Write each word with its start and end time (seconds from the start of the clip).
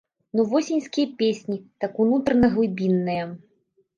Ну 0.37 0.45
восеньскія 0.51 1.07
песні, 1.19 1.59
так, 1.85 1.99
унутрана-глыбінныя. 2.05 3.23